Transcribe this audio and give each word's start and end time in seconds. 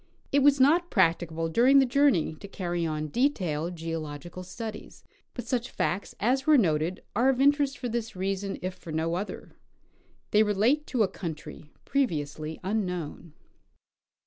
It 0.31 0.39
was 0.41 0.59
not 0.59 0.89
practicable 0.89 1.47
during 1.47 1.77
the 1.77 1.85
journey 1.85 2.33
to 2.39 2.47
carry 2.47 2.87
on 2.87 3.09
detailed 3.09 3.75
geological 3.75 4.41
studies, 4.41 5.03
but 5.35 5.45
such 5.45 5.69
facts 5.69 6.15
as 6.19 6.47
were 6.47 6.57
noted 6.57 7.03
are 7.15 7.29
of 7.29 7.39
interest, 7.39 7.77
for 7.77 7.87
this 7.87 8.15
reason, 8.15 8.57
if 8.63 8.73
for 8.73 8.91
no 8.91 9.13
other: 9.13 9.55
they 10.31 10.41
relate 10.41 10.87
to 10.87 11.03
a 11.03 11.07
country 11.07 11.69
previously 11.85 12.59
unknown. 12.63 13.33